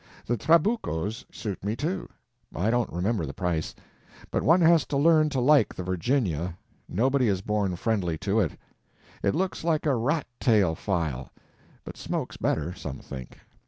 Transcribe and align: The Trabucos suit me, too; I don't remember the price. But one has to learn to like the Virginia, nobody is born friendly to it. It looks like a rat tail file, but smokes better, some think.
The 0.25 0.35
Trabucos 0.35 1.25
suit 1.31 1.63
me, 1.63 1.75
too; 1.75 2.09
I 2.55 2.71
don't 2.71 2.91
remember 2.91 3.23
the 3.27 3.35
price. 3.35 3.75
But 4.31 4.41
one 4.41 4.59
has 4.61 4.83
to 4.87 4.97
learn 4.97 5.29
to 5.29 5.39
like 5.39 5.75
the 5.75 5.83
Virginia, 5.83 6.57
nobody 6.89 7.27
is 7.27 7.41
born 7.41 7.75
friendly 7.75 8.17
to 8.17 8.39
it. 8.39 8.53
It 9.21 9.35
looks 9.35 9.63
like 9.63 9.85
a 9.85 9.95
rat 9.95 10.25
tail 10.39 10.73
file, 10.73 11.29
but 11.83 11.97
smokes 11.97 12.35
better, 12.37 12.73
some 12.73 12.97
think. 12.97 13.37